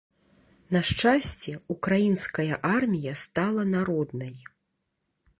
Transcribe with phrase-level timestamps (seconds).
[0.75, 4.33] На шчасце, украінская армія стала народнай.